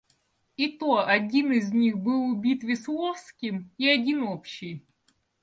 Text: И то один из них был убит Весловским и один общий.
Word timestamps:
И 0.57 0.79
то 0.79 1.05
один 1.05 1.51
из 1.51 1.73
них 1.73 1.95
был 1.99 2.29
убит 2.31 2.63
Весловским 2.63 3.69
и 3.77 3.87
один 3.87 4.23
общий. 4.23 4.83